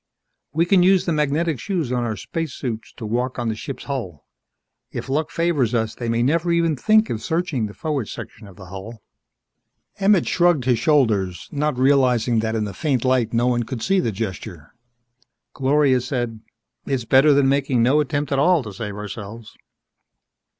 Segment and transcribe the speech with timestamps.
[0.51, 4.25] _""We can use the magnetic shoes on our spacesuits to walk on the ship's hull.
[4.91, 8.55] If luck favors us they may never even think of searching the forward section of
[8.55, 9.03] the hull."
[9.99, 13.99] Emmett shrugged his shoulders, not realizing that in the faint light no one could see
[13.99, 14.73] the gesture.
[15.53, 16.39] Gloria said,
[16.87, 19.55] "It's better than making no attempt at all to save ourselves."